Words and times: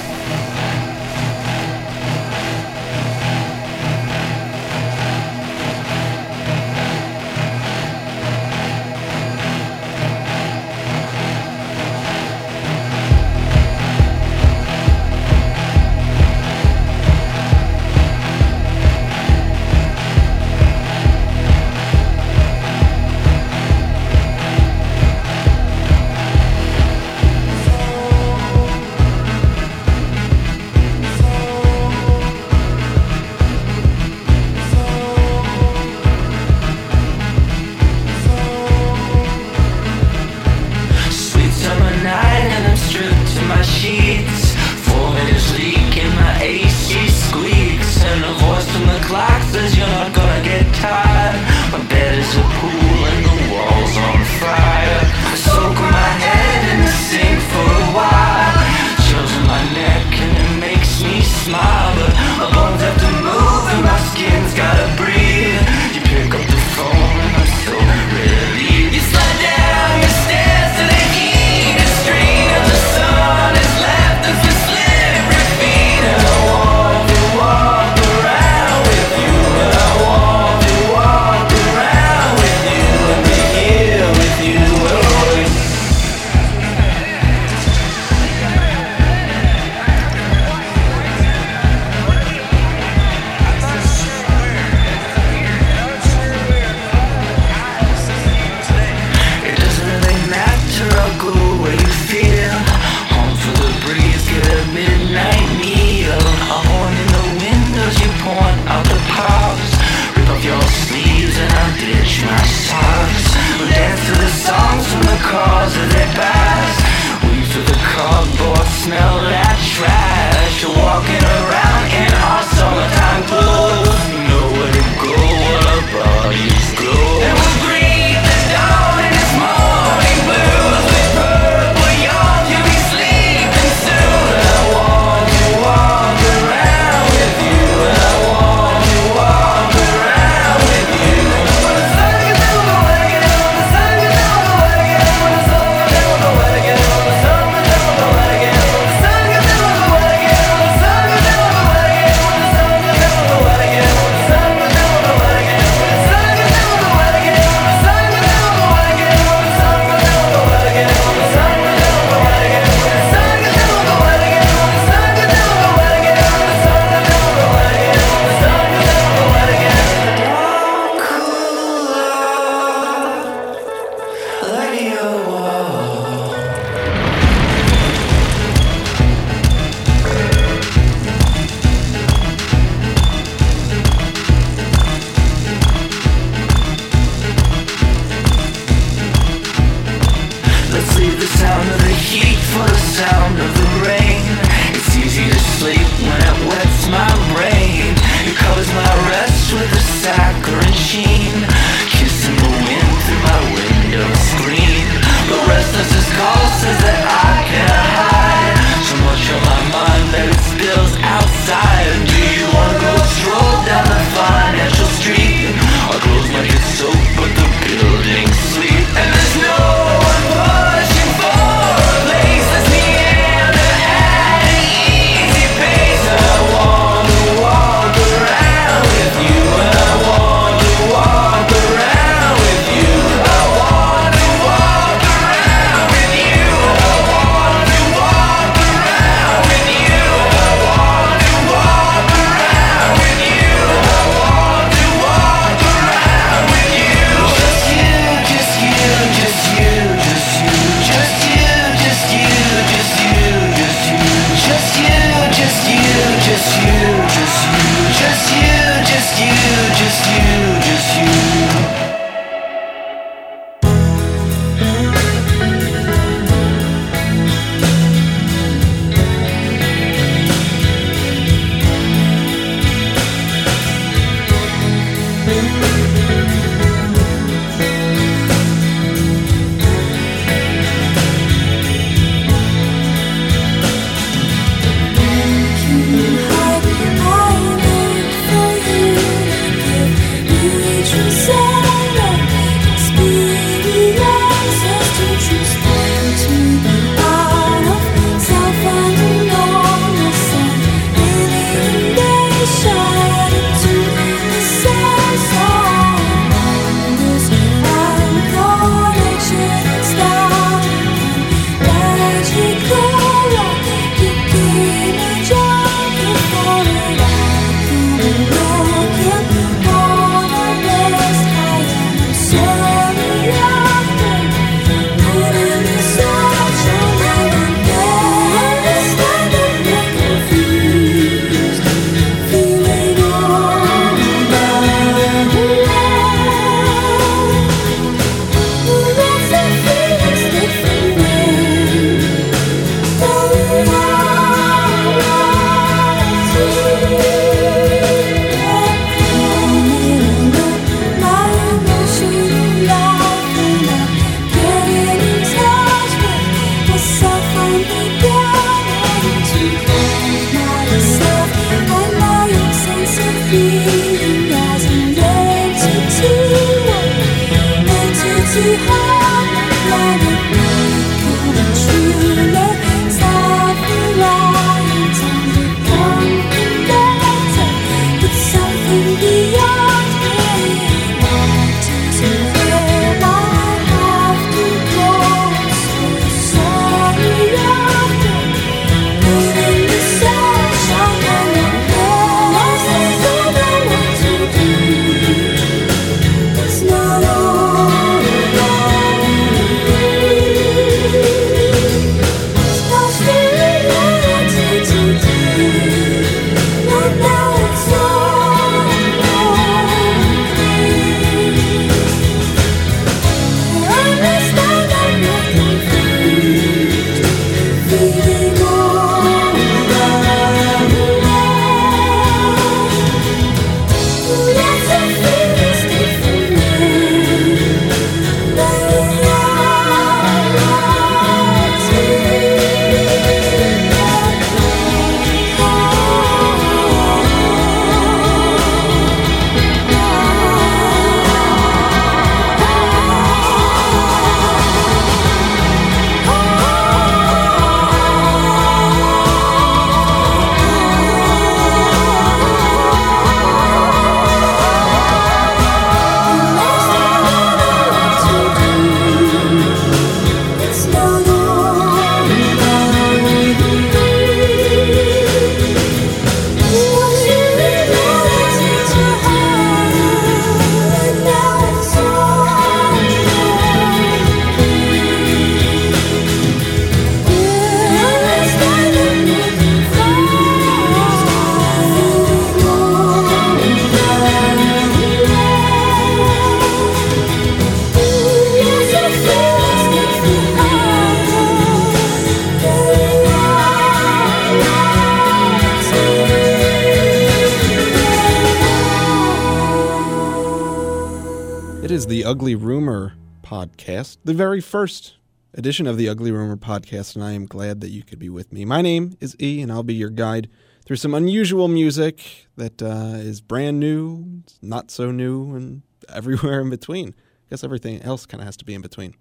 First 504.63 504.93
edition 505.33 505.67
of 505.67 505.75
the 505.75 505.89
Ugly 505.89 506.09
Rumor 506.13 506.37
podcast, 506.37 506.95
and 506.95 507.03
I 507.03 507.11
am 507.11 507.25
glad 507.25 507.59
that 507.59 507.71
you 507.71 507.83
could 507.83 507.99
be 507.99 508.07
with 508.07 508.31
me. 508.31 508.45
My 508.45 508.61
name 508.61 508.95
is 509.01 509.13
E, 509.19 509.41
and 509.41 509.51
I'll 509.51 509.61
be 509.61 509.73
your 509.73 509.89
guide 509.89 510.29
through 510.63 510.77
some 510.77 510.93
unusual 510.93 511.49
music 511.49 512.29
that 512.37 512.61
uh, 512.61 512.95
is 512.95 513.19
brand 513.19 513.59
new, 513.59 514.23
not 514.41 514.71
so 514.71 514.89
new, 514.89 515.35
and 515.35 515.63
everywhere 515.89 516.39
in 516.39 516.49
between. 516.49 516.95
I 517.27 517.29
guess 517.29 517.43
everything 517.43 517.81
else 517.81 518.05
kind 518.05 518.21
of 518.21 518.25
has 518.25 518.37
to 518.37 518.45
be 518.45 518.53
in 518.53 518.61
between. 518.61 518.95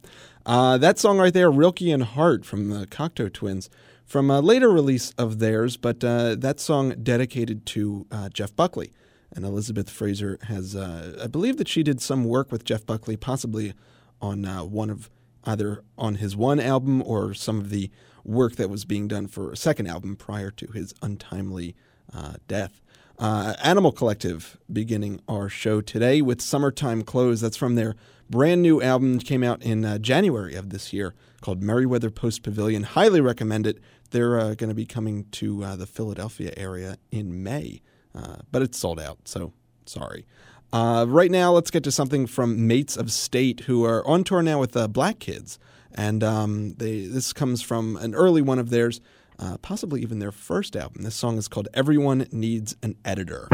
Uh, 0.44 0.78
that 0.78 0.98
song 0.98 1.18
right 1.18 1.32
there, 1.32 1.48
Rilkean 1.48 2.02
Heart 2.02 2.44
from 2.44 2.70
the 2.70 2.84
Cocteau 2.88 3.32
Twins, 3.32 3.70
from 4.04 4.32
a 4.32 4.40
later 4.40 4.68
release 4.68 5.12
of 5.12 5.38
theirs, 5.38 5.76
but 5.76 6.02
uh, 6.02 6.34
that 6.34 6.58
song 6.58 6.90
dedicated 7.04 7.66
to 7.66 8.04
uh, 8.10 8.28
Jeff 8.30 8.56
Buckley. 8.56 8.90
And 9.30 9.44
Elizabeth 9.44 9.88
Fraser 9.88 10.40
has, 10.48 10.74
uh, 10.74 11.20
I 11.22 11.28
believe 11.28 11.56
that 11.58 11.68
she 11.68 11.84
did 11.84 12.00
some 12.00 12.24
work 12.24 12.50
with 12.50 12.64
Jeff 12.64 12.84
Buckley, 12.84 13.16
possibly 13.16 13.74
on 14.20 14.44
uh, 14.44 14.64
one 14.64 14.90
of 14.90 15.08
either 15.44 15.82
on 15.96 16.16
his 16.16 16.36
one 16.36 16.60
album 16.60 17.02
or 17.02 17.34
some 17.34 17.58
of 17.58 17.70
the 17.70 17.90
work 18.24 18.56
that 18.56 18.70
was 18.70 18.84
being 18.84 19.08
done 19.08 19.26
for 19.26 19.50
a 19.50 19.56
second 19.56 19.86
album 19.86 20.16
prior 20.16 20.50
to 20.50 20.66
his 20.68 20.94
untimely 21.02 21.74
uh, 22.14 22.34
death. 22.48 22.80
Uh, 23.18 23.54
Animal 23.62 23.92
Collective 23.92 24.58
beginning 24.72 25.20
our 25.28 25.48
show 25.48 25.80
today 25.80 26.22
with 26.22 26.40
Summertime 26.40 27.02
Clothes. 27.02 27.40
That's 27.40 27.56
from 27.56 27.74
their 27.74 27.94
brand 28.30 28.62
new 28.62 28.80
album, 28.80 29.18
came 29.18 29.42
out 29.42 29.62
in 29.62 29.84
uh, 29.84 29.98
January 29.98 30.54
of 30.54 30.70
this 30.70 30.92
year 30.92 31.14
called 31.40 31.62
Merriweather 31.62 32.10
Post 32.10 32.42
Pavilion. 32.42 32.84
Highly 32.84 33.20
recommend 33.20 33.66
it. 33.66 33.78
They're 34.10 34.38
uh, 34.38 34.54
going 34.54 34.68
to 34.68 34.74
be 34.74 34.86
coming 34.86 35.26
to 35.32 35.64
uh, 35.64 35.76
the 35.76 35.86
Philadelphia 35.86 36.52
area 36.56 36.98
in 37.10 37.42
May 37.42 37.82
uh, 38.14 38.36
but 38.50 38.62
it's 38.62 38.78
sold 38.78 39.00
out, 39.00 39.18
so 39.24 39.52
sorry. 39.86 40.26
Uh, 40.72 41.04
right 41.06 41.30
now, 41.30 41.52
let's 41.52 41.70
get 41.70 41.84
to 41.84 41.92
something 41.92 42.26
from 42.26 42.66
Mates 42.66 42.96
of 42.96 43.12
State, 43.12 43.60
who 43.60 43.84
are 43.84 44.06
on 44.06 44.24
tour 44.24 44.42
now 44.42 44.58
with 44.58 44.74
uh, 44.74 44.88
Black 44.88 45.18
Kids, 45.18 45.58
and 45.94 46.24
um, 46.24 46.72
they 46.78 47.04
this 47.04 47.34
comes 47.34 47.60
from 47.60 47.96
an 47.98 48.14
early 48.14 48.40
one 48.40 48.58
of 48.58 48.70
theirs, 48.70 49.00
uh, 49.38 49.58
possibly 49.58 50.00
even 50.00 50.18
their 50.18 50.32
first 50.32 50.74
album. 50.74 51.02
This 51.02 51.14
song 51.14 51.36
is 51.36 51.46
called 51.46 51.68
"Everyone 51.74 52.26
Needs 52.32 52.74
an 52.82 52.96
Editor." 53.04 53.48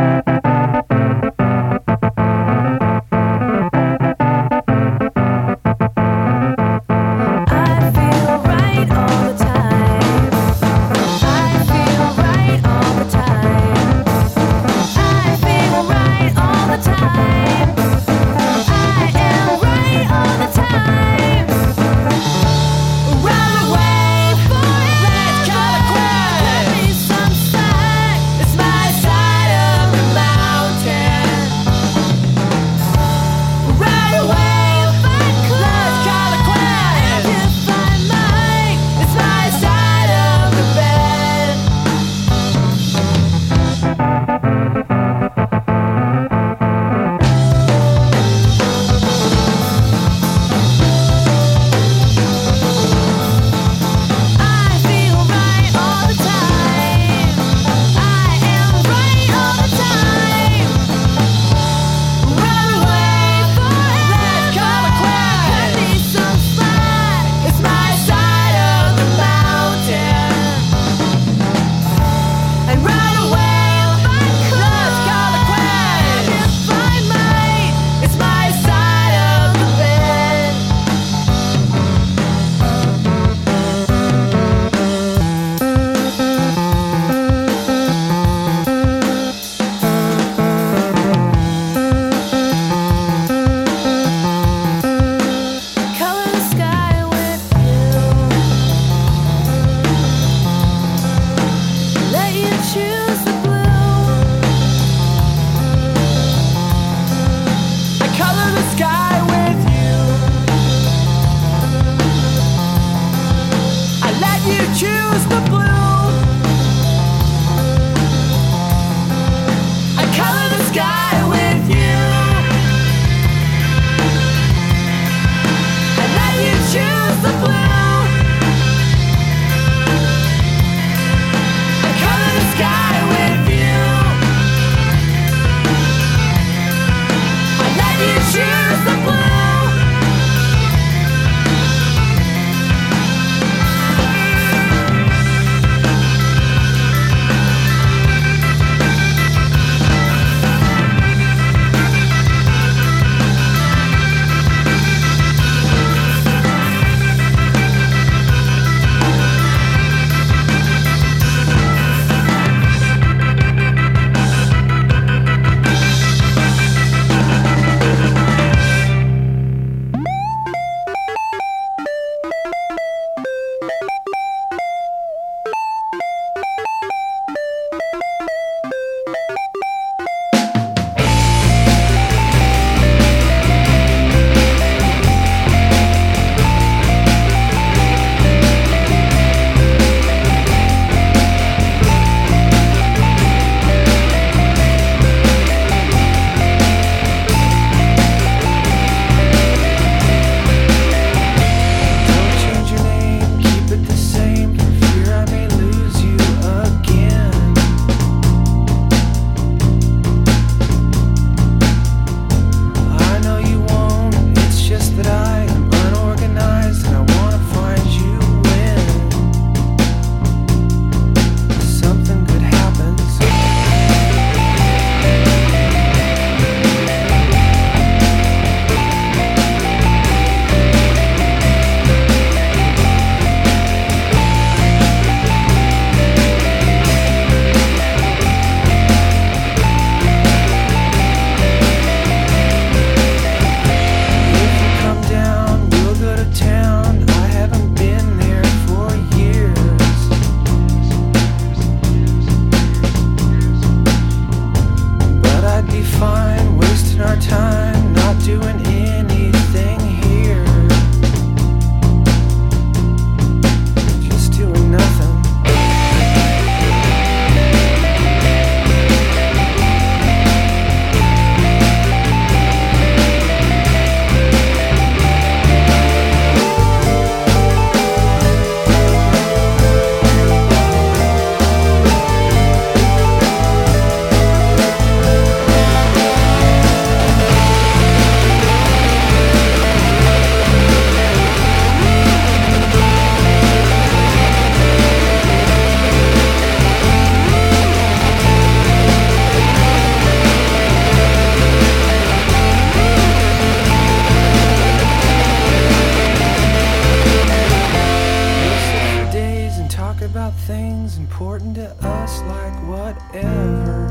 Things 310.47 310.97
important 310.97 311.55
to 311.57 311.69
us, 311.87 312.21
like 312.23 312.55
whatever. 312.67 313.87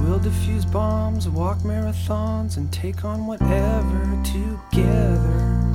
We'll 0.00 0.20
defuse 0.20 0.70
bombs, 0.70 1.28
walk 1.28 1.58
marathons, 1.58 2.56
and 2.56 2.72
take 2.72 3.04
on 3.04 3.26
whatever 3.26 4.22
together. 4.24 5.71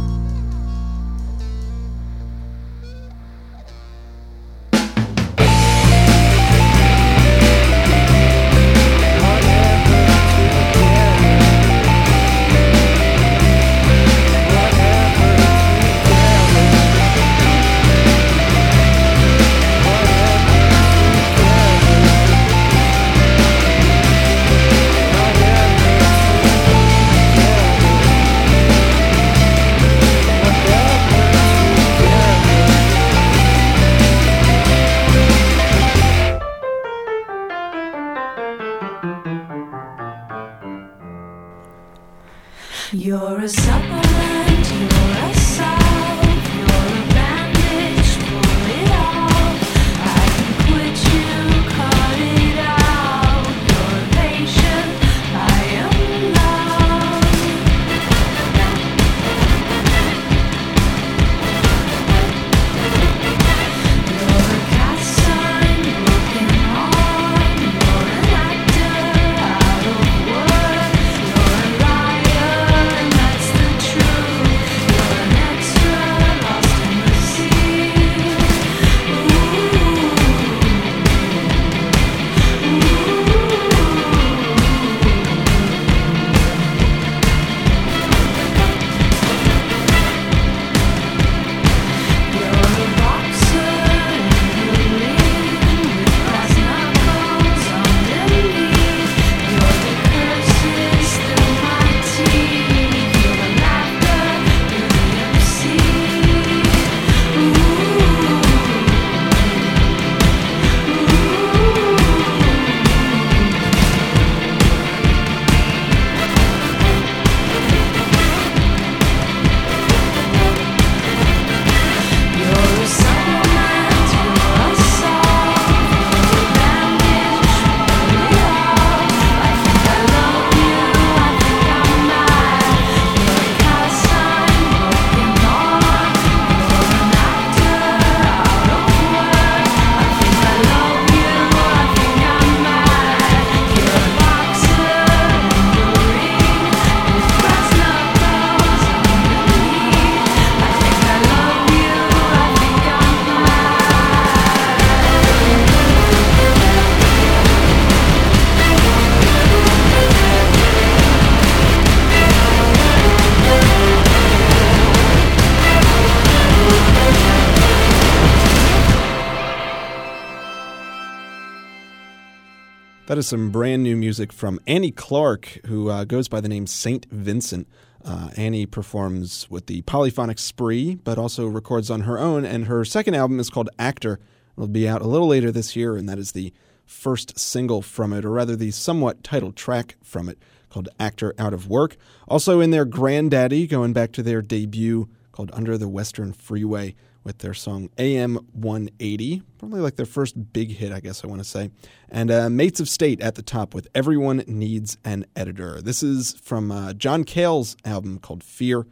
That 173.17 173.21
is 173.21 173.29
some 173.29 173.49
brand 173.49 173.81
new 173.81 173.97
music 173.97 174.31
from 174.31 174.59
Annie 174.67 174.91
Clark, 174.91 175.61
who 175.65 175.89
uh, 175.89 176.03
goes 176.03 176.27
by 176.27 176.39
the 176.39 176.47
name 176.47 176.67
Saint 176.67 177.07
Vincent. 177.09 177.67
Uh, 178.05 178.29
Annie 178.37 178.67
performs 178.67 179.49
with 179.49 179.65
the 179.65 179.81
Polyphonic 179.81 180.37
Spree, 180.37 180.99
but 181.03 181.17
also 181.17 181.47
records 181.47 181.89
on 181.89 182.01
her 182.01 182.19
own, 182.19 182.45
and 182.45 182.65
her 182.65 182.85
second 182.85 183.15
album 183.15 183.39
is 183.39 183.49
called 183.49 183.71
Actor. 183.79 184.19
It'll 184.55 184.67
be 184.67 184.87
out 184.87 185.01
a 185.01 185.07
little 185.07 185.25
later 185.25 185.51
this 185.51 185.75
year, 185.75 185.95
and 185.95 186.07
that 186.07 186.19
is 186.19 186.33
the 186.33 186.53
first 186.85 187.39
single 187.39 187.81
from 187.81 188.13
it, 188.13 188.23
or 188.23 188.29
rather 188.29 188.55
the 188.55 188.69
somewhat 188.69 189.23
titled 189.23 189.55
track 189.55 189.95
from 190.03 190.29
it, 190.29 190.37
called 190.69 190.87
Actor 190.99 191.33
Out 191.39 191.55
of 191.55 191.67
Work. 191.67 191.97
Also 192.27 192.59
in 192.59 192.69
their 192.69 192.85
Grandaddy, 192.85 193.67
going 193.67 193.93
back 193.93 194.11
to 194.11 194.21
there 194.21 194.43
debut 194.43 195.09
called 195.31 195.49
Under 195.53 195.75
the 195.75 195.89
Western 195.89 196.33
Freeway 196.33 196.93
with 197.27 197.39
their 197.39 197.53
song 197.53 197.89
AM 197.97 198.35
180, 198.53 199.43
probably 199.59 199.81
like 199.81 199.97
their 199.97 200.05
first 200.05 200.53
big 200.53 200.71
hit, 200.71 200.93
I 200.93 201.01
guess 201.01 201.25
I 201.25 201.27
want 201.27 201.41
to 201.41 201.47
say. 201.47 201.69
And 202.09 202.31
uh, 202.31 202.49
Mates 202.49 202.79
of 202.79 202.87
State 202.87 203.19
at 203.19 203.35
the 203.35 203.41
top 203.41 203.73
with 203.73 203.89
Everyone 203.93 204.45
Needs 204.47 204.97
an 205.03 205.25
Editor. 205.35 205.81
This 205.81 206.01
is 206.01 206.35
from 206.41 206.71
uh, 206.71 206.93
John 206.93 207.25
Cale's 207.25 207.75
album 207.83 208.17
called 208.19 208.45
Fear. 208.45 208.87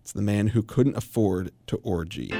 It's 0.00 0.12
the 0.12 0.22
man 0.22 0.48
who 0.48 0.62
couldn't 0.62 0.96
afford 0.96 1.50
to 1.66 1.76
orgy. 1.78 2.32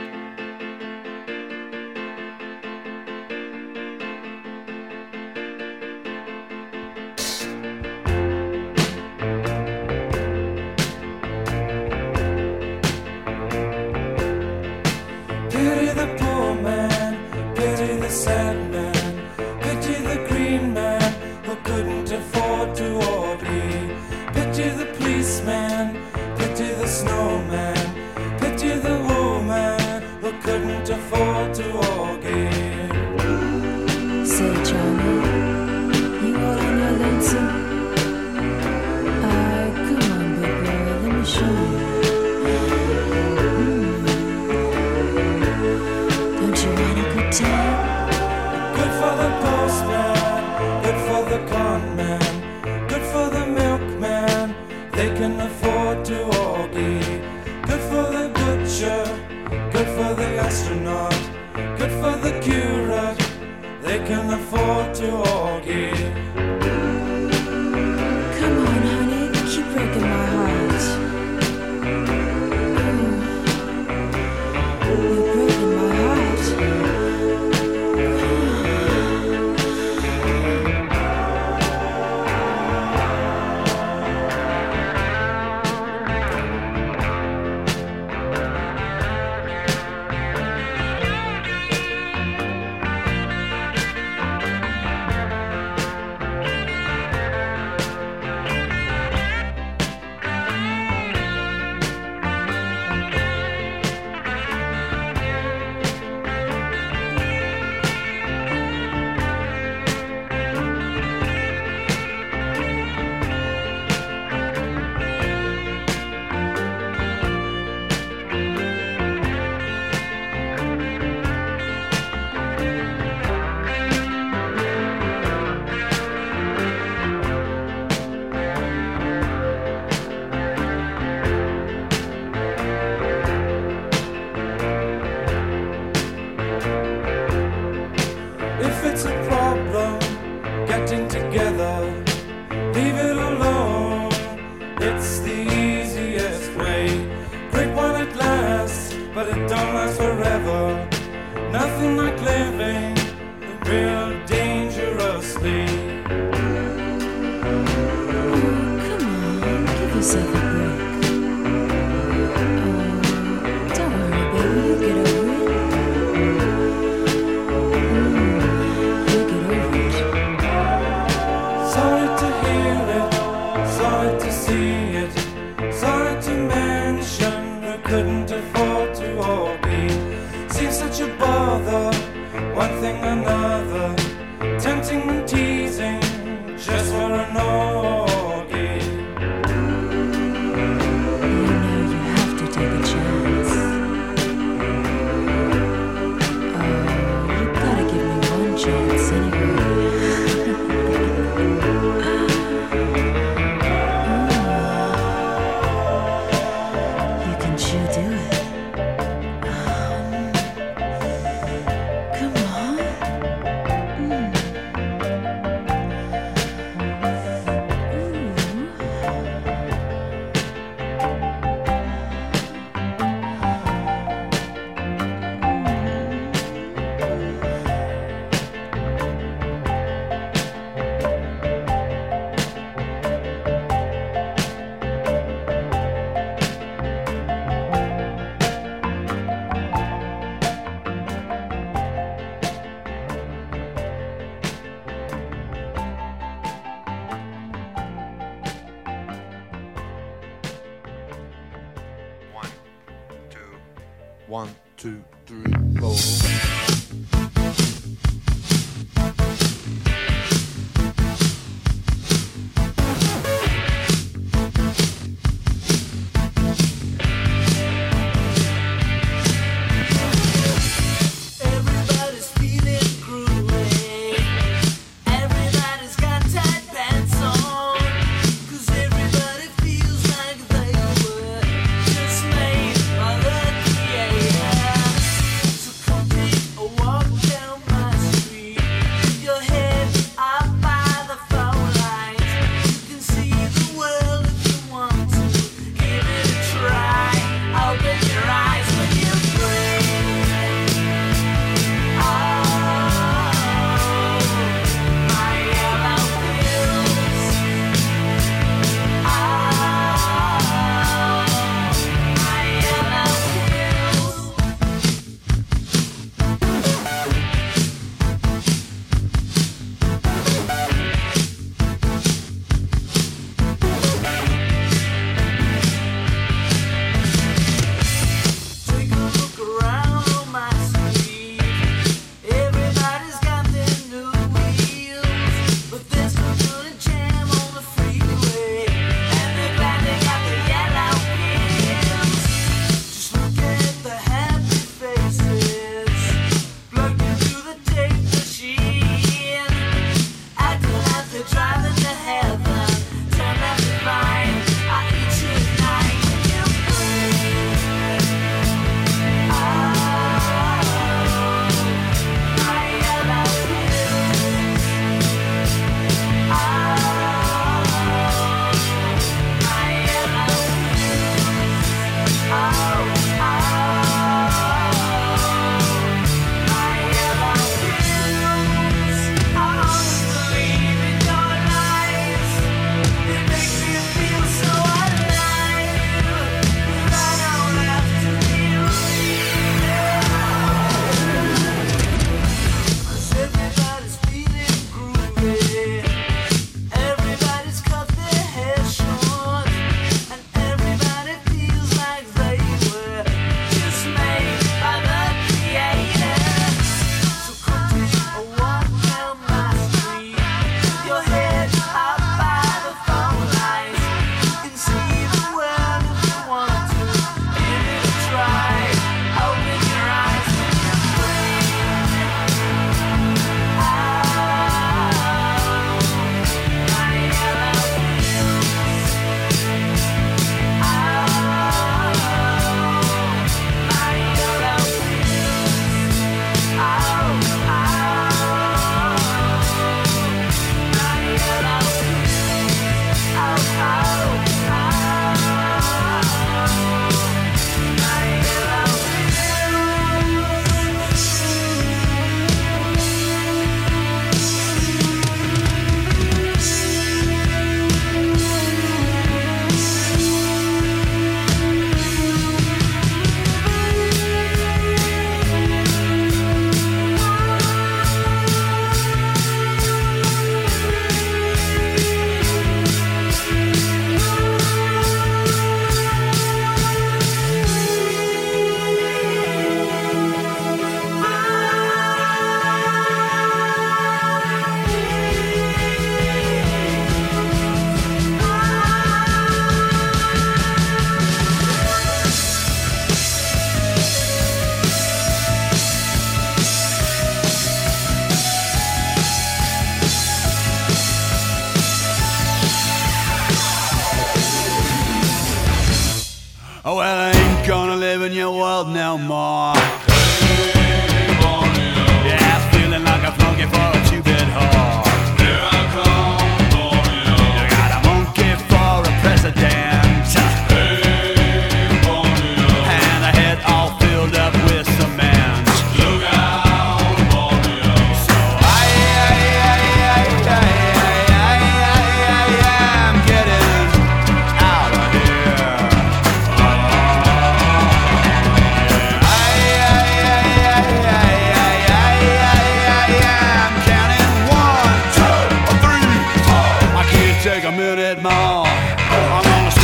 I'm 548.35 549.27
on 549.27 549.45
the 549.45 549.51
street. 549.51 549.62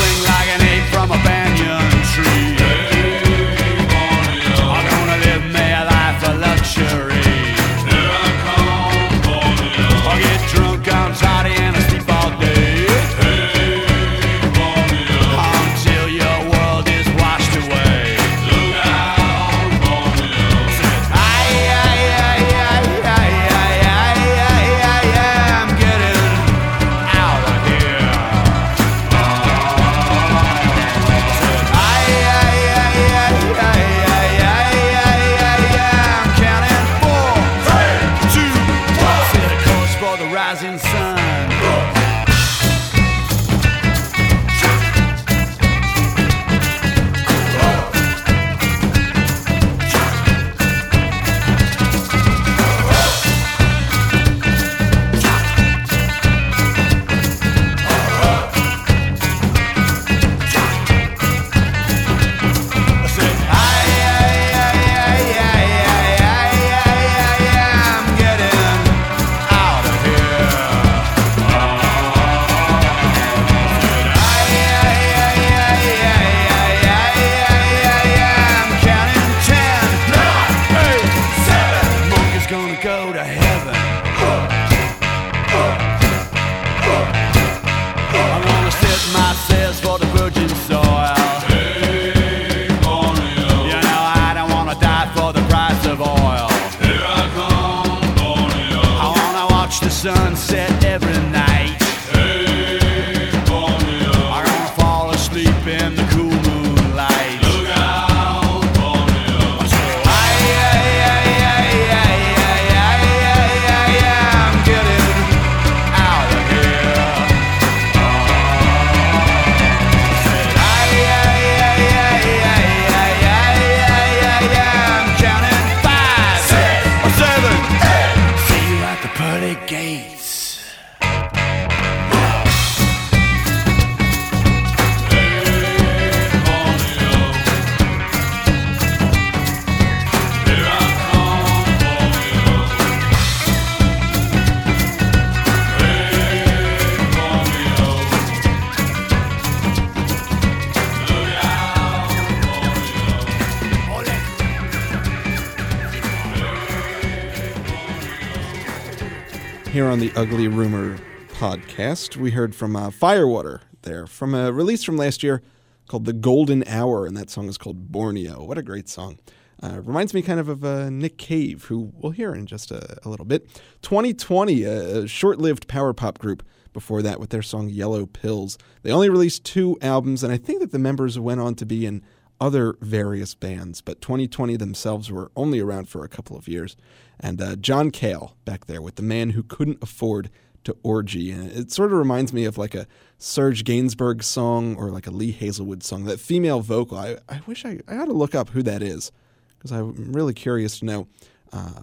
On 159.99 160.07
the 160.07 160.13
Ugly 160.15 160.47
Rumor 160.47 160.97
podcast, 161.33 162.17
we 162.17 162.31
heard 162.31 162.55
from 162.55 162.77
uh, 162.77 162.89
Firewater 162.93 163.63
there 163.83 164.07
from 164.07 164.33
a 164.33 164.53
release 164.53 164.85
from 164.85 164.97
last 164.97 165.25
year 165.25 165.43
called 165.89 166.05
The 166.05 166.13
Golden 166.13 166.63
Hour, 166.69 167.05
and 167.05 167.17
that 167.17 167.31
song 167.31 167.49
is 167.49 167.59
called 167.59 167.91
Borneo. 167.91 168.45
What 168.45 168.59
a 168.59 168.63
great 168.63 168.89
song. 168.89 169.19
Uh, 169.61 169.81
reminds 169.83 170.15
me 170.15 170.23
kind 170.23 170.39
of 170.39 170.49
of 170.49 170.65
uh, 170.65 170.89
Nick 170.89 171.19
Cave, 171.19 171.65
who 171.65 171.91
we'll 171.95 172.13
hear 172.13 172.33
in 172.33 172.47
just 172.47 172.71
a, 172.71 172.99
a 173.05 173.09
little 173.09 173.27
bit. 173.27 173.49
2020, 173.83 174.63
a, 174.63 175.09
short 175.09 175.41
lived 175.41 175.67
power 175.67 175.93
pop 175.93 176.19
group 176.19 176.45
before 176.73 177.03
that 177.03 177.19
with 177.19 177.31
their 177.31 177.43
song 177.43 177.69
Yellow 177.69 178.07
Pills. 178.07 178.57
They 178.83 178.93
only 178.93 179.11
released 179.11 179.43
two 179.43 179.79
albums, 179.83 180.23
and 180.23 180.33
I 180.33 180.37
think 180.37 180.61
that 180.61 180.71
the 180.71 180.79
members 180.79 181.19
went 181.19 181.41
on 181.41 181.57
to 181.57 181.67
be 181.67 181.85
in 181.85 182.05
other 182.41 182.77
various 182.81 183.35
bands, 183.35 183.81
but 183.81 184.01
2020 184.01 184.57
themselves 184.57 185.11
were 185.11 185.33
only 185.35 185.59
around 185.59 185.89
for 185.89 186.05
a 186.05 186.09
couple 186.09 186.37
of 186.37 186.47
years. 186.47 186.77
And 187.21 187.41
uh, 187.41 187.57
John 187.57 187.91
Cale 187.91 188.37
back 188.45 188.67
there 188.67 188.83
with 188.83 188.97
the 188.97 189.03
man 189.03 189.31
who 189.31 189.43
couldn't 189.43 189.83
afford 189.83 190.31
to 190.65 190.77
orgy. 190.83 191.31
And 191.31 191.51
it 191.51 191.73
sort 191.73 191.93
of 191.93 191.99
reminds 191.99 192.33
me 192.33 192.45
of 192.45 192.59
like 192.59 192.75
a 192.75 192.87
Serge 193.19 193.65
Gainsbourg 193.65 194.23
song 194.23 194.77
or 194.77 194.91
like 194.91 195.07
a 195.07 195.11
Lee 195.11 195.33
Hazlewood 195.33 195.83
song. 195.83 196.05
That 196.05 196.21
female 196.21 196.61
vocal, 196.61 196.99
I, 196.99 197.17
I 197.29 197.41
wish 197.47 197.65
I, 197.65 197.81
I 197.89 197.97
ought 197.97 198.07
to 198.07 198.13
look 198.13 198.35
up 198.35 198.51
who 198.51 198.63
that 198.63 198.83
is 198.83 199.11
because 199.59 199.73
I'm 199.73 200.13
really 200.13 200.35
curious 200.35 200.79
to 200.81 200.85
know 200.85 201.09
uh, 201.53 201.83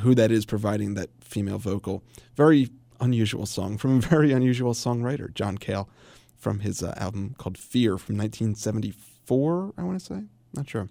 who 0.00 0.14
that 0.14 0.30
is 0.30 0.44
providing 0.44 0.94
that 0.94 1.10
female 1.20 1.58
vocal. 1.58 2.02
Very 2.34 2.68
unusual 3.00 3.46
song 3.46 3.78
from 3.78 3.98
a 3.98 4.00
very 4.00 4.32
unusual 4.32 4.74
songwriter, 4.74 5.32
John 5.32 5.56
Cale, 5.58 5.88
from 6.36 6.60
his 6.60 6.82
uh, 6.82 6.94
album 6.96 7.34
called 7.38 7.56
Fear 7.56 7.98
from 7.98 8.16
1974, 8.16 9.74
I 9.78 9.82
want 9.82 9.98
to 9.98 10.04
say. 10.04 10.22
Not 10.54 10.68
sure. 10.68 10.88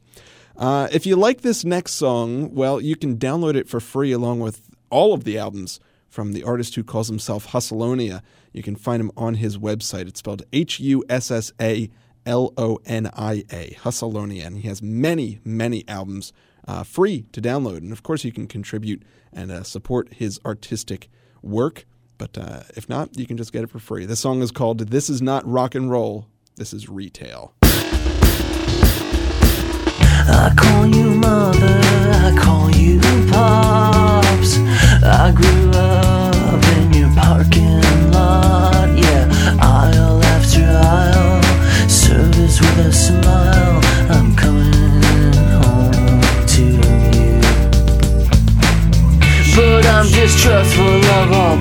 Uh, 0.57 0.87
if 0.91 1.05
you 1.05 1.15
like 1.15 1.41
this 1.41 1.65
next 1.65 1.93
song, 1.93 2.53
well, 2.53 2.79
you 2.79 2.95
can 2.95 3.17
download 3.17 3.55
it 3.55 3.67
for 3.67 3.79
free 3.79 4.11
along 4.11 4.39
with 4.39 4.69
all 4.89 5.13
of 5.13 5.23
the 5.25 5.37
albums 5.37 5.79
from 6.07 6.31
the 6.31 6.43
artist 6.43 6.75
who 6.75 6.83
calls 6.83 7.09
himself 7.09 7.47
Hussalonia. 7.47 8.21
You 8.53 8.63
can 8.63 8.75
find 8.75 9.01
him 9.01 9.11
on 9.17 9.35
his 9.35 9.57
website. 9.57 10.07
It's 10.07 10.19
spelled 10.19 10.43
H 10.53 10.79
U 10.79 11.03
S 11.09 11.29
S 11.29 11.51
A 11.59 11.89
L 12.25 12.53
O 12.57 12.79
N 12.85 13.09
I 13.13 13.43
A, 13.51 13.75
Hussalonia. 13.81 14.45
And 14.47 14.59
he 14.59 14.67
has 14.69 14.81
many, 14.81 15.39
many 15.43 15.83
albums 15.89 16.31
uh, 16.67 16.83
free 16.83 17.25
to 17.33 17.41
download. 17.41 17.77
And 17.77 17.91
of 17.91 18.03
course, 18.03 18.23
you 18.23 18.31
can 18.31 18.47
contribute 18.47 19.03
and 19.33 19.51
uh, 19.51 19.63
support 19.63 20.13
his 20.13 20.39
artistic 20.45 21.09
work. 21.41 21.85
But 22.17 22.37
uh, 22.37 22.61
if 22.77 22.87
not, 22.87 23.17
you 23.19 23.27
can 23.27 23.35
just 23.35 23.51
get 23.51 23.63
it 23.65 23.69
for 23.69 23.79
free. 23.79 24.05
The 24.05 24.15
song 24.15 24.41
is 24.41 24.51
called 24.51 24.79
This 24.79 25.09
Is 25.09 25.21
Not 25.21 25.45
Rock 25.45 25.75
and 25.75 25.91
Roll, 25.91 26.29
This 26.55 26.71
Is 26.71 26.87
Retail. 26.87 27.53
I 30.27 30.53
call 30.55 30.85
you 30.87 31.11
mother, 31.15 31.79
I 32.25 32.35
call 32.37 32.69
you 32.71 32.99
pops. 33.31 34.57
I 35.03 35.31
grew 35.33 35.71
up 35.71 36.63
in 36.77 36.93
your 36.93 37.13
parking 37.15 38.11
lot, 38.11 38.89
yeah. 38.97 39.29
Aisle 39.61 40.23
after 40.23 40.65
aisle, 40.65 41.89
service 41.89 42.59
with 42.59 42.87
a 42.87 42.93
smile. 42.93 43.79
I'm 44.09 44.35
coming 44.35 45.33
home 45.61 46.21
to 46.53 46.63
you. 46.63 47.41
But 49.55 49.85
I'm 49.85 50.07
distrustful 50.07 51.05
of 51.19 51.31
all 51.31 51.55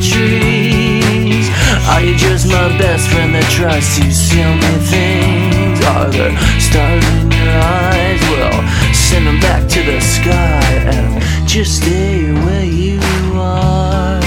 trees 0.00 1.48
Are 1.88 2.00
you 2.00 2.16
just 2.16 2.46
my 2.46 2.68
best 2.78 3.08
friend 3.08 3.34
that 3.34 3.48
tries 3.50 3.96
to 3.96 4.04
steal 4.12 4.54
me 4.62 4.72
things? 4.90 5.80
Are 5.86 6.10
there 6.10 6.34
starting 6.60 7.33
in 7.44 7.48
eyes? 7.48 8.20
Well, 8.32 8.58
send 8.92 9.26
them 9.26 9.40
back 9.40 9.68
to 9.70 9.82
the 9.82 10.00
sky 10.00 10.64
and 10.94 11.22
just 11.48 11.82
stay 11.82 12.32
where 12.44 12.64
you 12.64 13.00
are. 13.34 14.20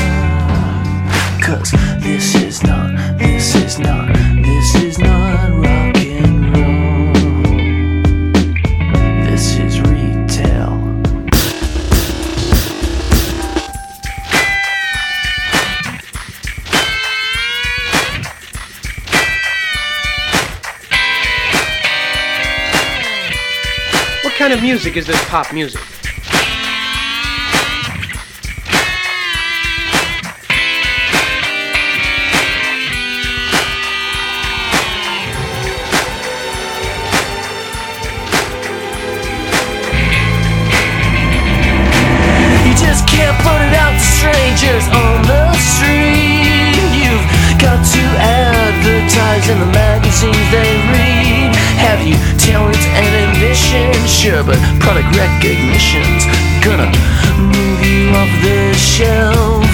Cause 1.41 1.71
this 1.99 2.35
is 2.35 2.63
not, 2.63 3.17
this 3.17 3.55
is 3.55 3.79
not, 3.79 4.06
music 24.67 24.97
is 24.97 25.07
this 25.07 25.29
pop 25.29 25.53
music? 25.53 25.79
You 25.79 25.85
just 42.75 43.07
can't 43.07 43.37
put 43.39 43.61
it 43.63 43.73
out 43.73 43.93
to 43.93 44.03
strangers 44.19 44.83
on 44.91 45.23
the 45.31 45.53
street. 45.55 46.75
You've 46.91 47.23
got 47.57 47.79
to 47.95 48.03
advertise 48.19 49.47
in 49.47 49.59
the 49.61 49.65
magazines 49.67 50.51
they 50.51 50.75
read. 50.91 51.55
Have 51.79 52.05
you? 52.05 52.26
But 54.45 54.59
product 54.79 55.09
recognition's 55.17 56.23
gonna 56.63 56.91
move 57.41 57.81
you 57.81 58.11
off 58.13 58.29
the 58.43 58.71
shelf. 58.75 59.65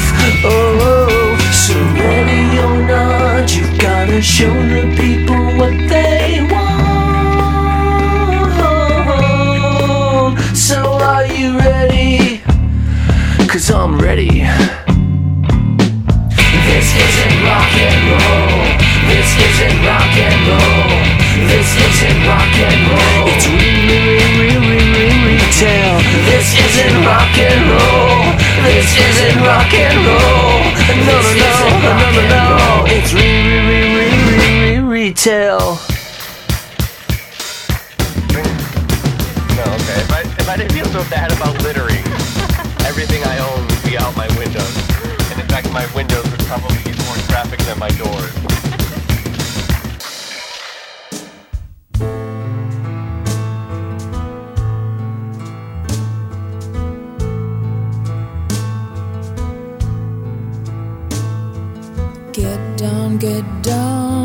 Oh, 0.45 0.79
oh 0.79 1.51
so 1.51 1.75
ready 1.99 2.57
or 2.59 2.87
not, 2.87 3.53
you've 3.53 3.77
gotta 3.77 4.21
show 4.21 4.53
the 4.53 4.83
people 4.95 5.22
This 28.73 28.89
isn't 28.97 29.37
rock 29.43 29.71
and 29.71 29.97
roll. 30.01 30.65
No 31.05 31.21
no 31.37 31.53
no 31.77 31.93
no 32.01 32.09
no 32.09 32.57
no. 32.57 32.85
It's 32.87 33.13
re 33.13 33.21
re 33.21 33.59
re 33.69 33.79
re 33.93 34.09
re 34.25 34.49
re 34.61 34.79
retail. 34.79 35.77
No, 39.53 39.65
okay. 39.77 40.01
If 40.01 40.11
I, 40.11 40.21
if 40.39 40.49
I 40.49 40.57
didn't 40.57 40.73
feel 40.73 40.85
so 40.87 41.07
bad 41.07 41.31
about 41.31 41.53
littering, 41.61 42.03
everything 42.89 43.23
I 43.23 43.37
own 43.45 43.67
would 43.67 43.83
be 43.83 43.95
out 43.95 44.17
my 44.17 44.27
windows. 44.39 44.75
And 45.29 45.39
in 45.39 45.47
fact, 45.47 45.71
my 45.71 45.85
windows 45.93 46.25
would 46.31 46.41
probably 46.41 46.81
get 46.81 46.97
more 47.05 47.15
traffic 47.29 47.59
than 47.59 47.77
my 47.77 47.89
doors. 47.89 48.52
Get 63.23 63.61
down, 63.61 64.22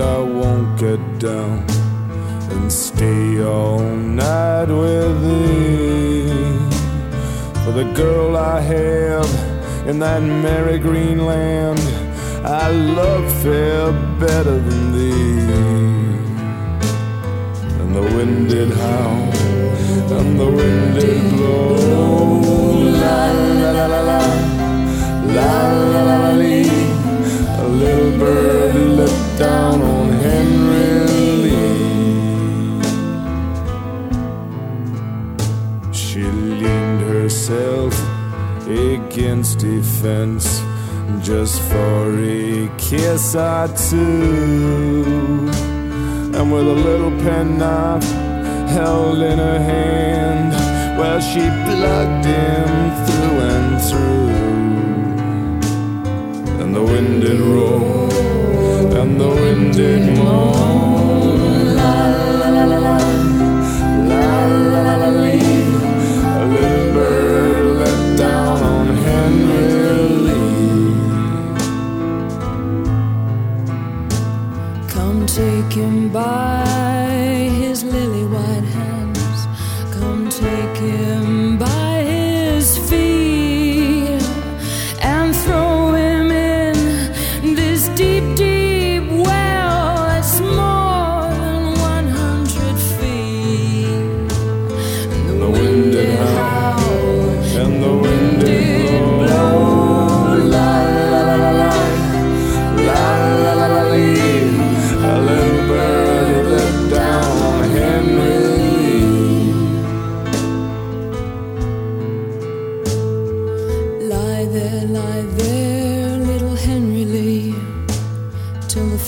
I 0.00 0.18
won't 0.18 0.78
get 0.78 1.00
down 1.18 1.64
and 2.50 2.72
stay 2.72 3.42
all 3.42 3.80
night 3.80 4.68
with 4.68 5.22
thee. 5.22 6.28
For 7.62 7.72
the 7.72 7.84
girl 7.94 8.36
I 8.36 8.60
have 8.60 9.30
in 9.86 9.98
that 9.98 10.22
merry 10.22 10.78
green 10.78 11.26
land, 11.26 11.80
I 12.44 12.70
love 12.70 13.30
fair 13.42 13.92
better 14.18 14.58
than 14.58 14.92
thee. 14.92 15.40
And 17.80 17.94
the 17.94 18.02
wind 18.16 18.48
did 18.48 18.70
howl, 18.70 19.32
and 20.18 20.40
the 20.40 20.50
wind 20.50 20.94
did 20.98 21.30
blow. 21.32 21.76
La 23.02 23.32
la 23.32 23.70
la 23.70 23.86
la 23.86 24.00
la, 24.10 24.22
la 25.36 25.72
la 25.92 26.02
la 26.04 26.16
la. 26.16 26.40
A 27.62 27.68
little 27.68 28.18
bird 28.18 29.29
down 29.40 29.80
on 29.80 30.08
Henry 30.26 31.06
Lee. 31.44 32.82
She 35.94 36.22
leaned 36.60 37.00
herself 37.00 37.94
against 38.66 39.62
a 39.64 39.82
fence 39.82 40.60
just 41.22 41.58
for 41.70 42.02
a 42.20 42.68
kiss 42.76 43.34
or 43.34 43.66
two. 43.88 45.48
And 46.36 46.52
with 46.52 46.68
a 46.76 46.78
little 46.88 47.14
penknife 47.22 48.10
held 48.76 49.20
in 49.22 49.38
her 49.38 49.58
hand, 49.58 50.52
well, 50.98 51.18
she 51.18 51.44
plugged 51.66 52.26
him 52.26 52.68
through 53.06 53.38
and 53.54 53.80
through 53.88 54.30
and 56.60 56.76
the 56.76 56.82
wind 56.82 57.22
did 57.22 57.40
roll, 57.40 58.09
the 59.18 59.28
wind 59.28 59.74
didn't 59.74 60.18
moan. 60.24 60.59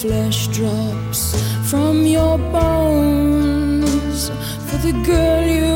Flesh 0.03 0.49
drops 0.49 1.23
from 1.71 2.05
your 2.05 2.37
bones. 2.51 4.31
For 4.67 4.79
the 4.79 4.93
girl 5.07 5.47
you 5.47 5.72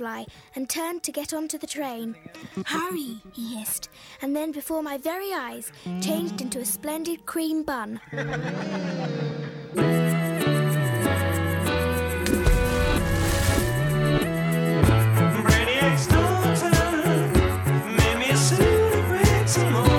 butterfly 0.00 0.24
and 0.54 0.68
turned 0.68 1.02
to 1.04 1.12
get 1.12 1.32
onto 1.32 1.58
the 1.58 1.66
train. 1.66 2.16
Hurry, 2.66 3.20
he 3.32 3.56
hissed, 3.56 3.88
and 4.22 4.34
then 4.34 4.52
before 4.52 4.82
my 4.82 4.98
very 4.98 5.32
eyes 5.32 5.72
changed 6.00 6.40
into 6.40 6.58
a 6.58 6.64
splendid 6.64 7.26
cream 7.26 7.62
bun. 7.62 8.00
Made 8.12 8.26
me 18.18 18.30
a 18.30 18.36
some 19.46 19.72
more. 19.72 19.89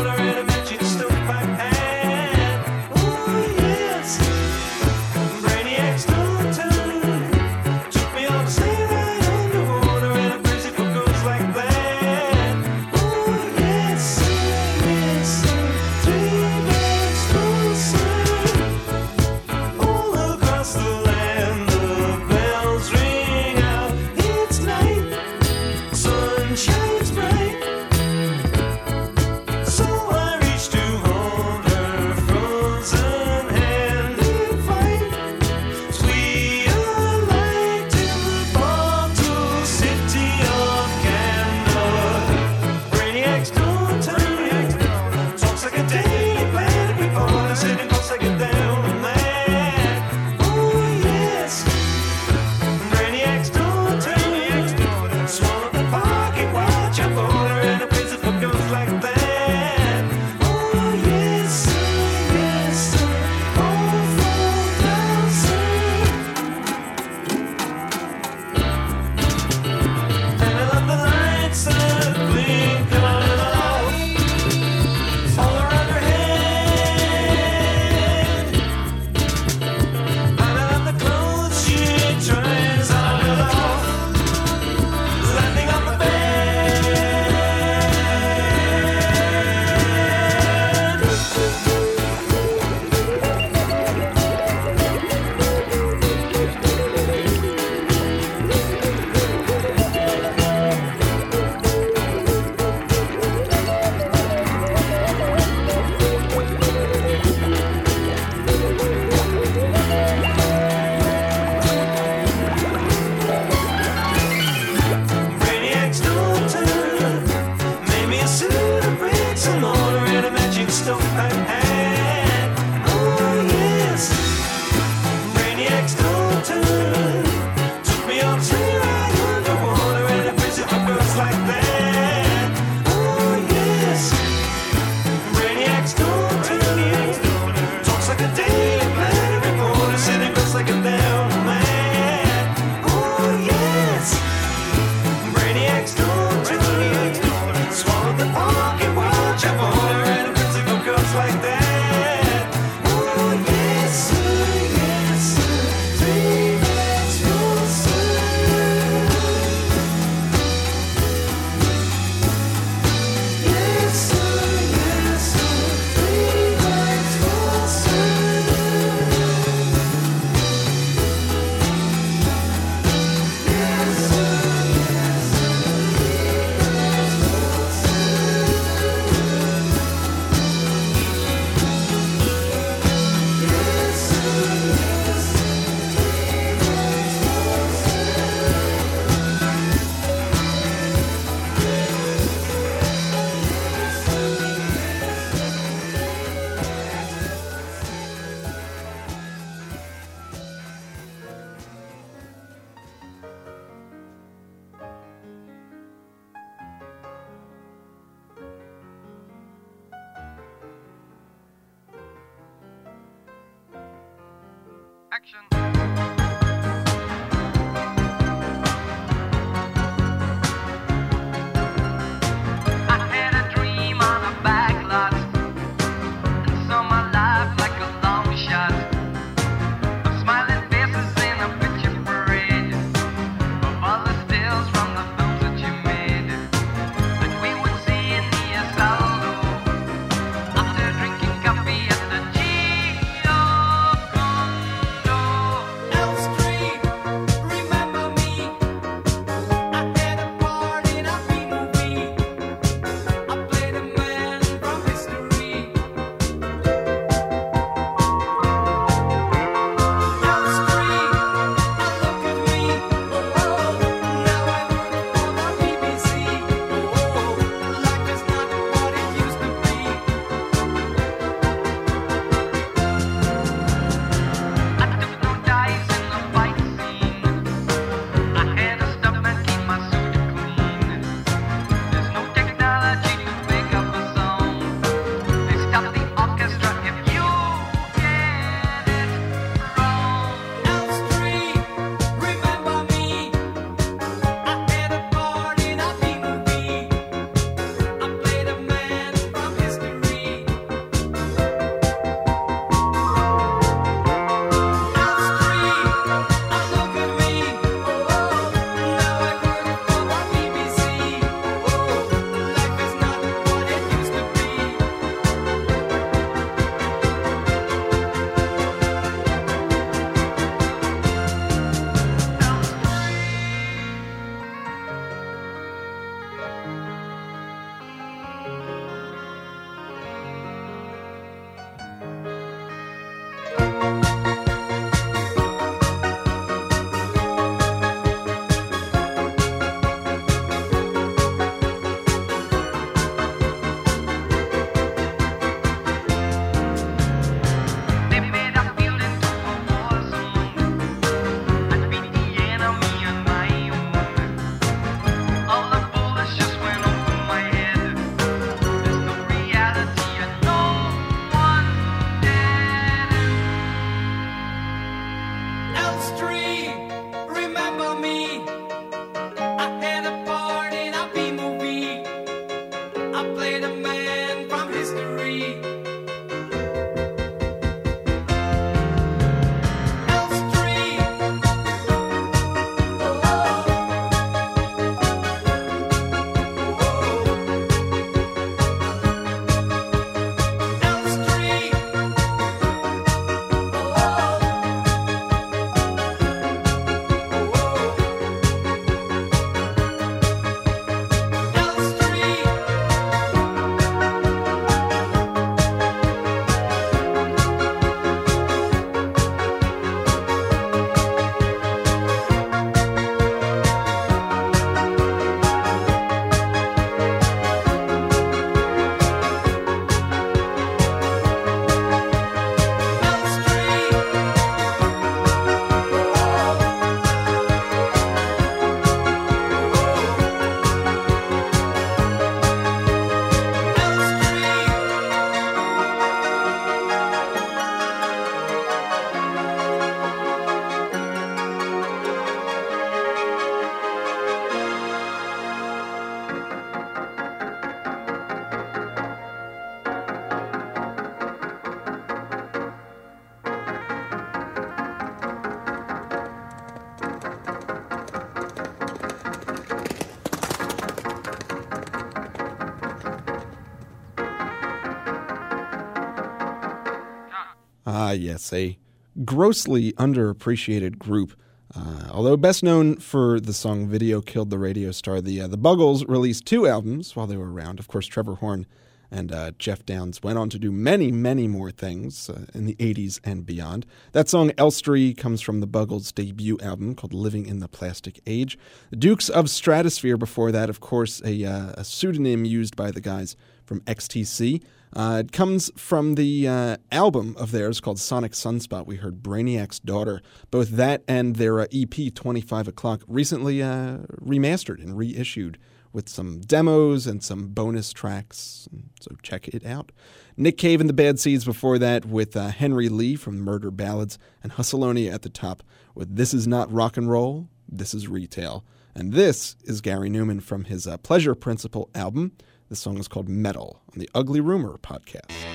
Yes, 468.14 468.52
a 468.54 468.78
grossly 469.26 469.94
underappreciated 469.94 470.98
group. 470.98 471.34
Uh, 471.74 472.10
although 472.12 472.36
best 472.36 472.64
known 472.64 472.98
for 472.98 473.40
the 473.40 473.54
song 473.54 473.88
"Video 473.88 474.22
Killed 474.22 474.50
the 474.50 474.60
Radio 474.60 474.92
Star," 474.92 475.22
the 475.22 475.42
uh, 475.42 475.48
the 475.48 475.58
Buggles 475.58 476.08
released 476.08 476.46
two 476.46 476.68
albums 476.68 477.16
while 477.16 477.28
they 477.28 477.38
were 477.38 477.52
around. 477.52 477.80
Of 477.80 477.88
course, 477.88 478.08
Trevor 478.08 478.36
Horn 478.36 478.66
and 479.10 479.32
uh, 479.32 479.52
Geoff 479.60 479.86
Downes 479.86 480.24
went 480.24 480.38
on 480.38 480.50
to 480.50 480.60
do 480.60 480.72
many, 480.72 481.12
many 481.12 481.48
more 481.48 481.70
things 481.72 482.30
uh, 482.30 482.46
in 482.54 482.66
the 482.66 482.76
'80s 482.76 483.20
and 483.24 483.46
beyond. 483.46 483.86
That 484.12 484.28
song 484.28 484.52
"Elstree" 484.58 485.14
comes 485.14 485.40
from 485.40 485.62
the 485.62 485.68
Buggles' 485.68 486.12
debut 486.12 486.58
album 486.62 486.96
called 486.96 487.14
"Living 487.14 487.46
in 487.46 487.60
the 487.60 487.70
Plastic 487.70 488.20
Age." 488.28 488.58
The 488.90 488.98
Dukes 488.98 489.30
of 489.30 489.46
Stratosphear 489.46 490.20
before 490.20 490.52
that, 490.52 490.70
of 490.70 490.82
course, 490.82 491.22
a, 491.24 491.46
uh, 491.46 491.74
a 491.78 491.86
pseudonym 491.86 492.44
used 492.44 492.76
by 492.76 492.92
the 492.92 493.02
guys 493.02 493.38
from 493.72 493.80
XTC. 493.82 494.62
Uh, 494.94 495.24
it 495.26 495.32
comes 495.32 495.72
from 495.78 496.16
the 496.16 496.46
uh, 496.46 496.76
album 496.92 497.34
of 497.40 497.52
theirs 497.52 497.80
called 497.80 497.98
Psonic 497.98 498.34
Psunspot. 498.34 498.86
We 498.86 498.98
heard 498.98 499.24
Brainiac's 499.24 499.80
Daughter. 499.80 500.22
Both 500.50 500.72
that 500.72 501.06
and 501.08 501.38
their 501.38 501.62
uh, 501.62 501.68
EP 501.72 502.14
25 502.14 502.68
O'Clock 502.68 503.02
recently 503.08 503.64
uh, 503.64 504.00
remastered 504.22 504.84
and 504.84 504.98
reissued 504.98 505.58
with 505.94 506.10
some 506.10 506.42
demos 506.42 507.08
and 507.08 507.24
some 507.24 507.48
bonus 507.48 507.94
tracks. 507.94 508.68
So 509.00 509.12
check 509.24 509.48
it 509.48 509.66
out. 509.66 509.94
Nick 510.36 510.58
Cave 510.58 510.82
and 510.82 510.90
the 510.90 510.94
Bad 510.94 511.18
Seeds 511.18 511.46
before 511.46 511.80
that 511.80 512.06
with 512.06 512.36
uh, 512.36 512.50
Henry 512.50 512.90
Lee 512.90 513.16
from 513.16 513.40
Murder 513.40 513.72
Ballads 513.72 514.20
and 514.44 514.52
Hussalonia 514.52 515.14
at 515.14 515.22
the 515.22 515.30
top 515.30 515.64
with 515.96 516.18
This 516.18 516.34
Is 516.34 516.46
Not 516.46 516.70
Rock 516.70 516.98
and 516.98 517.10
Roll, 517.10 517.48
This 517.70 517.94
Is 517.94 518.10
Retail. 518.10 518.66
And 518.94 519.14
this 519.14 519.56
is 519.64 519.80
Gary 519.80 520.10
Numan 520.10 520.44
from 520.44 520.66
his 520.66 520.86
uh, 520.86 520.98
Pleasure 520.98 521.36
Principle 521.36 521.90
album. 521.96 522.34
The 522.72 522.78
song 522.78 522.98
is 523.00 523.10
called 523.10 523.28
Metal 523.28 523.82
on 523.92 524.00
the 524.00 524.10
Ugly 524.16 524.40
Rumor 524.40 524.78
podcast. 524.78 525.51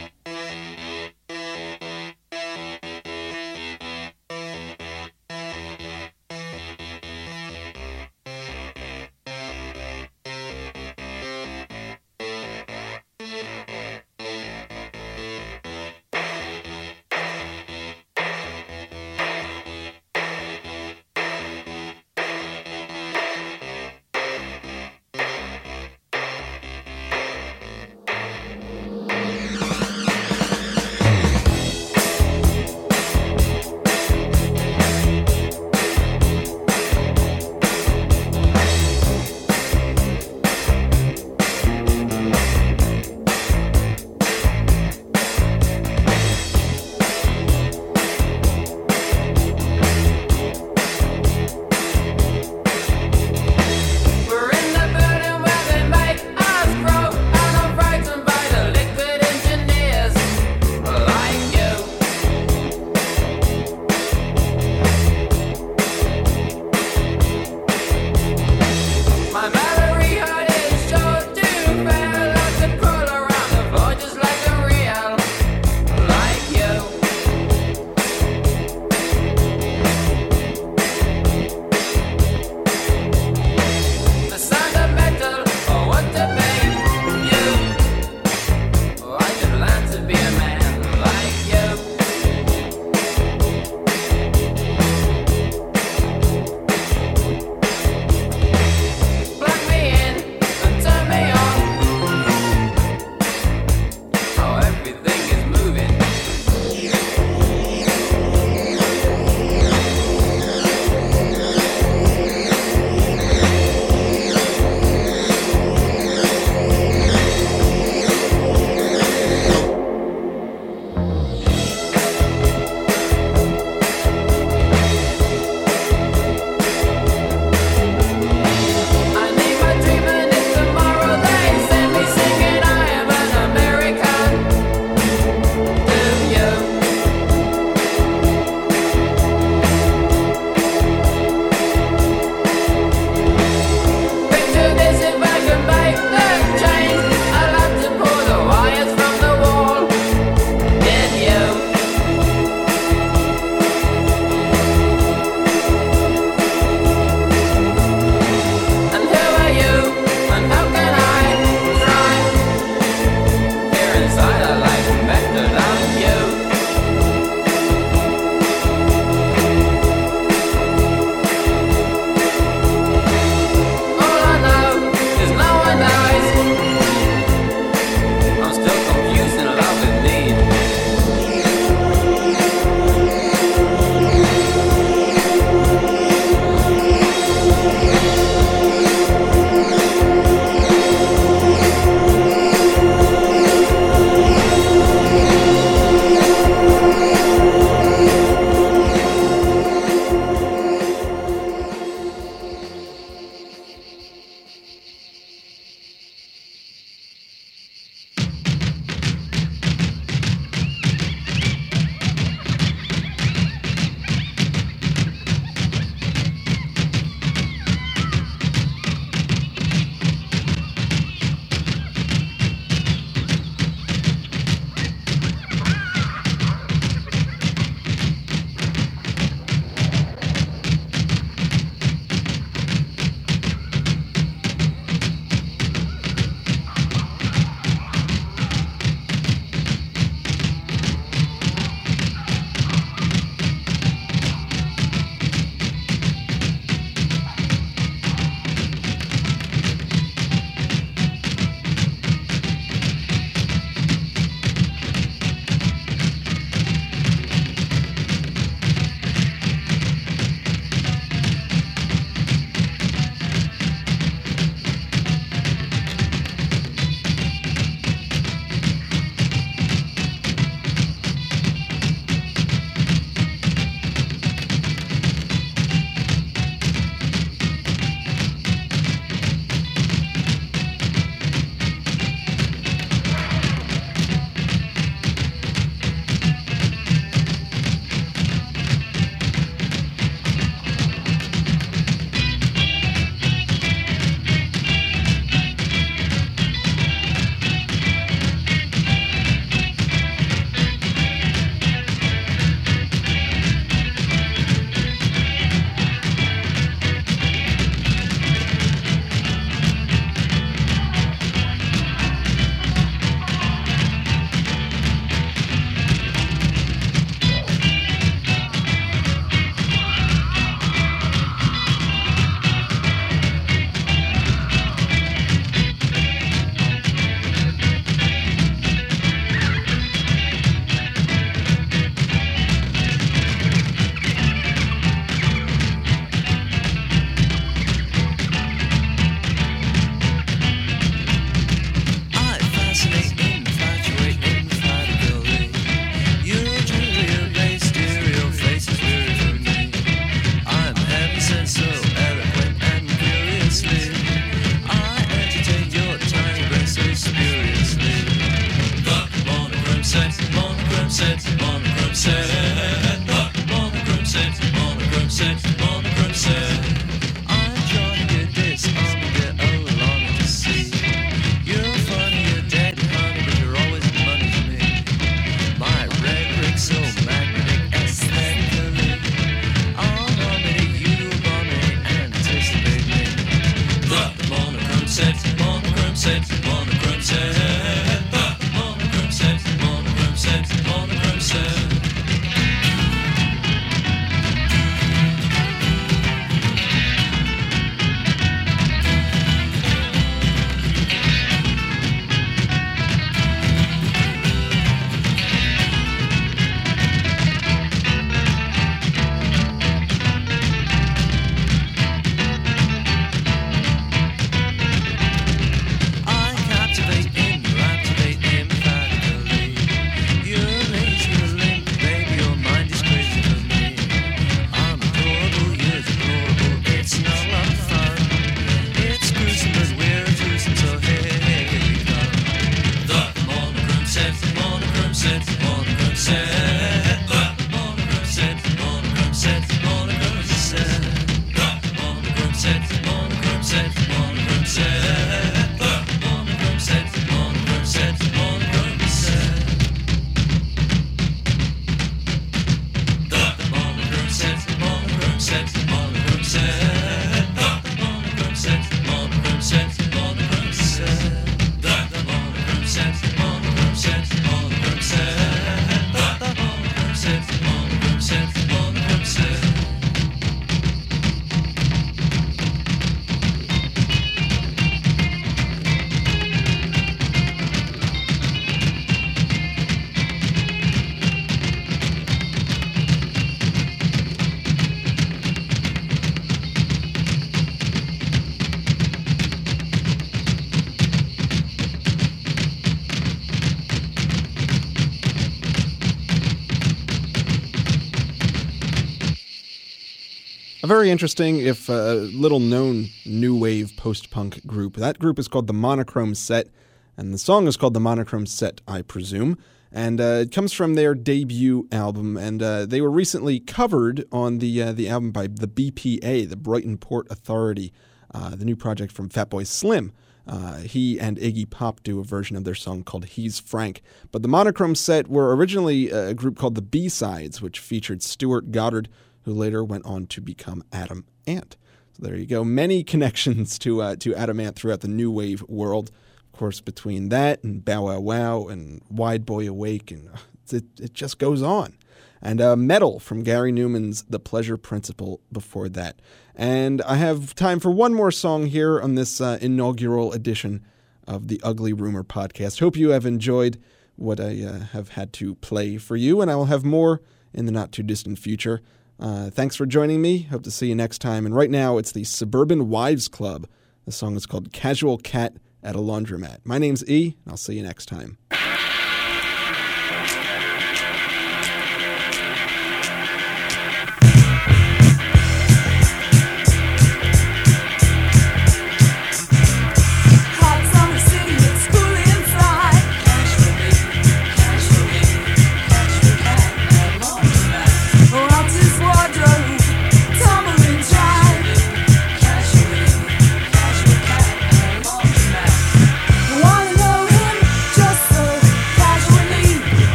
A 500.66 500.68
very 500.68 500.90
interesting, 500.90 501.38
if 501.38 501.70
uh, 501.70 501.92
little 501.92 502.40
known, 502.40 502.88
new 503.04 503.38
wave 503.38 503.76
post 503.76 504.10
punk 504.10 504.44
group. 504.48 504.74
That 504.74 504.98
group 504.98 505.16
is 505.16 505.28
called 505.28 505.46
the 505.46 505.52
Monochrome 505.52 506.16
Set, 506.16 506.48
and 506.96 507.14
the 507.14 507.18
song 507.18 507.46
is 507.46 507.56
called 507.56 507.72
the 507.72 507.78
Monochrome 507.78 508.26
Set, 508.26 508.62
I 508.66 508.82
presume. 508.82 509.38
And 509.70 510.00
uh, 510.00 510.22
it 510.22 510.32
comes 510.32 510.52
from 510.52 510.74
their 510.74 510.96
debut 510.96 511.68
album, 511.70 512.16
and 512.16 512.42
uh, 512.42 512.66
they 512.66 512.80
were 512.80 512.90
recently 512.90 513.38
covered 513.38 514.06
on 514.10 514.38
the 514.38 514.60
uh, 514.60 514.72
the 514.72 514.88
album 514.88 515.12
by 515.12 515.28
the 515.28 515.46
BPA, 515.46 516.28
the 516.28 516.36
Brighton 516.36 516.78
Port 516.78 517.06
Authority, 517.12 517.72
uh, 518.12 518.34
the 518.34 518.44
new 518.44 518.56
project 518.56 518.90
from 518.90 519.08
Fatboy 519.08 519.46
Slim. 519.46 519.92
Uh, 520.26 520.56
he 520.56 520.98
and 520.98 521.16
Iggy 521.18 521.48
Pop 521.48 521.84
do 521.84 522.00
a 522.00 522.02
version 522.02 522.36
of 522.36 522.42
their 522.42 522.56
song 522.56 522.82
called 522.82 523.04
He's 523.04 523.38
Frank. 523.38 523.82
But 524.10 524.22
the 524.22 524.28
Monochrome 524.28 524.74
Set 524.74 525.06
were 525.06 525.36
originally 525.36 525.90
a 525.90 526.12
group 526.12 526.36
called 526.36 526.56
the 526.56 526.62
B-Sides, 526.62 527.40
which 527.40 527.60
featured 527.60 528.02
Stuart 528.02 528.50
Goddard, 528.50 528.88
who 529.26 529.34
later 529.34 529.62
went 529.62 529.84
on 529.84 530.06
to 530.06 530.20
become 530.22 530.64
Adam 530.72 531.04
Ant. 531.26 531.56
So 531.92 532.06
there 532.06 532.16
you 532.16 532.26
go. 532.26 532.44
Many 532.44 532.82
connections 532.92 533.58
to 533.58 533.82
uh, 533.82 533.96
to 533.96 534.14
Adam 534.14 534.40
Ant 534.40 534.56
throughout 534.56 534.80
the 534.80 534.88
new 534.88 535.10
wave 535.10 535.42
world. 535.48 535.90
Of 536.32 536.38
course, 536.38 536.60
between 536.60 537.10
that 537.10 537.42
and 537.42 537.64
Bow 537.64 537.86
Wow 537.86 538.00
Wow 538.00 538.46
and 538.46 538.80
Wide 538.88 539.26
Boy 539.26 539.48
Awake, 539.48 539.90
and 539.90 540.08
uh, 540.08 540.18
it, 540.50 540.64
it 540.80 540.94
just 540.94 541.18
goes 541.18 541.42
on. 541.42 541.76
And 542.22 542.40
uh, 542.40 542.56
Metal 542.56 542.98
from 542.98 543.22
Gary 543.22 543.52
Numan's 543.52 544.04
The 544.04 544.18
Pleasure 544.18 544.56
Principle 544.56 545.20
before 545.30 545.68
that. 545.70 546.00
And 546.34 546.80
I 546.82 546.96
have 546.96 547.34
time 547.34 547.60
for 547.60 547.70
one 547.70 547.94
more 547.94 548.10
song 548.10 548.46
here 548.46 548.80
on 548.80 548.94
this 548.94 549.20
uh, 549.20 549.38
inaugural 549.40 550.12
edition 550.12 550.64
of 551.06 551.28
the 551.28 551.40
Ugly 551.42 551.72
Rumor 551.72 552.04
podcast. 552.04 552.60
Hope 552.60 552.76
you 552.76 552.90
have 552.90 553.06
enjoyed 553.06 553.60
what 553.96 554.20
I 554.20 554.42
uh, 554.42 554.58
have 554.72 554.90
had 554.90 555.12
to 555.14 555.34
play 555.36 555.76
for 555.78 555.96
you, 555.96 556.20
and 556.20 556.30
I 556.30 556.36
will 556.36 556.46
have 556.46 556.64
more 556.64 557.00
in 557.32 557.46
the 557.46 557.52
not 557.52 557.72
too 557.72 557.82
distant 557.82 558.18
future. 558.18 558.62
Uh, 558.98 559.30
thanks 559.30 559.56
for 559.56 559.66
joining 559.66 560.00
me. 560.00 560.22
Hope 560.22 560.42
to 560.44 560.50
see 560.50 560.68
you 560.68 560.74
next 560.74 560.98
time. 560.98 561.26
And 561.26 561.34
right 561.34 561.50
now, 561.50 561.78
it's 561.78 561.92
the 561.92 562.04
Suburban 562.04 562.68
Wives 562.70 563.08
Club. 563.08 563.46
The 563.84 563.92
song 563.92 564.16
is 564.16 564.26
called 564.26 564.52
Casual 564.52 564.98
Cat 564.98 565.34
at 565.62 565.76
a 565.76 565.80
Laundromat. 565.80 566.38
My 566.44 566.58
name's 566.58 566.84
E, 566.88 567.16
and 567.24 567.32
I'll 567.32 567.36
see 567.36 567.56
you 567.56 567.62
next 567.62 567.86
time. 567.86 568.18